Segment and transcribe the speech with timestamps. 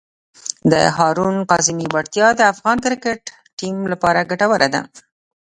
[0.71, 3.21] د هارون کاظمي وړتیا د افغان کرکټ
[3.57, 4.81] ټیم لپاره ګټوره ده.